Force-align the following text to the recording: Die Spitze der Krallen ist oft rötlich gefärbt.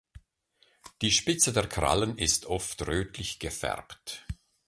Die 1.03 1.11
Spitze 1.11 1.53
der 1.53 1.67
Krallen 1.67 2.17
ist 2.17 2.47
oft 2.47 2.87
rötlich 2.87 3.37
gefärbt. 3.37 4.25